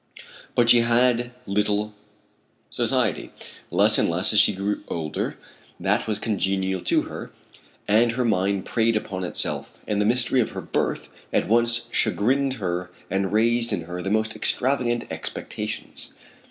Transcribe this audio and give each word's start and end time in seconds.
But 0.55 0.71
she 0.71 0.79
had 0.79 1.29
little 1.45 1.93
society, 2.71 3.29
less 3.69 3.99
and 3.99 4.09
less 4.09 4.33
as 4.33 4.39
she 4.39 4.51
grew 4.55 4.81
older 4.87 5.37
that 5.79 6.07
was 6.07 6.17
congenial 6.17 6.81
to 6.85 7.03
her, 7.03 7.31
and 7.87 8.13
her 8.13 8.25
mind 8.25 8.65
preyed 8.65 8.95
upon 8.95 9.23
itself; 9.23 9.77
and 9.87 10.01
the 10.01 10.05
mystery 10.05 10.39
of 10.41 10.53
her 10.53 10.61
birth 10.61 11.07
at 11.31 11.47
once 11.47 11.85
chagrined 11.91 12.53
her 12.53 12.89
and 13.11 13.31
raised 13.31 13.71
in 13.71 13.81
her 13.81 14.01
the 14.01 14.09
most 14.09 14.35
extravagant 14.35 15.03
expectations. 15.11 16.11